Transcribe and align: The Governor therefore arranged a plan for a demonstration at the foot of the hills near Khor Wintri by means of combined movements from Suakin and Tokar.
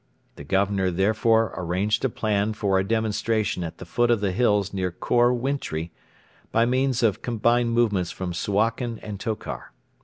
The 0.35 0.43
Governor 0.43 0.89
therefore 0.89 1.53
arranged 1.55 2.03
a 2.03 2.09
plan 2.09 2.53
for 2.53 2.79
a 2.79 2.83
demonstration 2.83 3.63
at 3.63 3.77
the 3.77 3.85
foot 3.85 4.09
of 4.09 4.19
the 4.19 4.31
hills 4.31 4.73
near 4.73 4.89
Khor 4.89 5.31
Wintri 5.31 5.91
by 6.51 6.65
means 6.65 7.03
of 7.03 7.21
combined 7.21 7.73
movements 7.73 8.09
from 8.09 8.33
Suakin 8.33 8.97
and 9.03 9.19
Tokar. 9.19 9.71